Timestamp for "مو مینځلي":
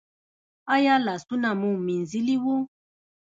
1.59-2.37